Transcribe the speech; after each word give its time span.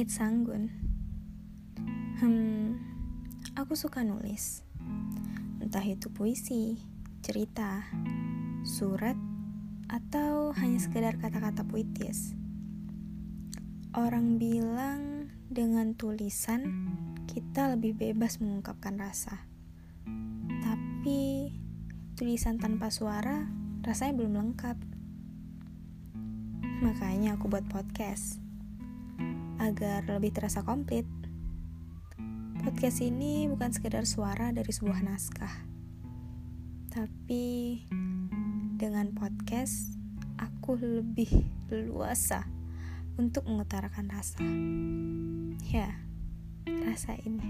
It's 0.00 0.16
Sanggun. 0.16 0.72
Hmm, 2.24 2.80
aku 3.52 3.76
suka 3.76 4.00
nulis. 4.00 4.64
Entah 5.60 5.84
itu 5.84 6.08
puisi, 6.08 6.80
cerita, 7.20 7.84
surat, 8.64 9.12
atau 9.92 10.56
hanya 10.56 10.80
sekedar 10.80 11.20
kata-kata 11.20 11.68
puitis. 11.68 12.32
Orang 13.92 14.40
bilang 14.40 15.28
dengan 15.52 15.92
tulisan 15.92 16.64
kita 17.28 17.68
lebih 17.76 17.92
bebas 17.92 18.40
mengungkapkan 18.40 18.96
rasa. 18.96 19.44
Tapi 20.64 21.52
tulisan 22.16 22.56
tanpa 22.56 22.88
suara 22.88 23.52
rasanya 23.84 24.16
belum 24.16 24.32
lengkap. 24.32 24.80
Makanya 26.88 27.36
aku 27.36 27.52
buat 27.52 27.68
podcast 27.68 28.40
agar 29.60 30.04
lebih 30.08 30.32
terasa 30.32 30.64
komplit. 30.64 31.06
Podcast 32.60 33.00
ini 33.00 33.48
bukan 33.48 33.72
sekedar 33.72 34.04
suara 34.04 34.52
dari 34.52 34.68
sebuah 34.68 35.00
naskah, 35.00 35.54
tapi 36.92 37.84
dengan 38.76 39.12
podcast 39.16 39.96
aku 40.40 40.76
lebih 40.80 41.30
leluasa 41.72 42.44
untuk 43.16 43.48
mengutarakan 43.48 44.08
rasa. 44.12 44.40
Ya, 45.68 45.92
rasa 46.66 47.16
ini. 47.20 47.44